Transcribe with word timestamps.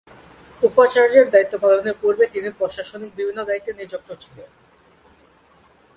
উপাচার্যের 0.61 1.27
দায়িত্ব 1.29 1.55
পালনের 1.63 1.95
পূর্বে 2.01 2.25
তিনি 2.27 2.49
প্রশাসনিক 2.59 3.11
বিভিন্ন 3.15 3.39
দায়িত্বে 3.45 3.71
নিযুক্ত 3.73 4.09
ছিলেন। 4.13 4.49